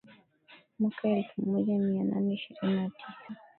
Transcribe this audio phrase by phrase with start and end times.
[0.79, 3.35] Mwaka elfu moja mia nane ishirini na tisa